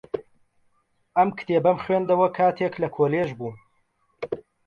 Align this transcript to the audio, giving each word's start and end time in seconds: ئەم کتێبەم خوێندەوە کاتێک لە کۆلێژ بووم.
ئەم 1.17 1.29
کتێبەم 1.37 1.77
خوێندەوە 1.83 2.27
کاتێک 2.37 2.73
لە 2.83 2.87
کۆلێژ 2.97 3.29
بووم. 3.37 3.57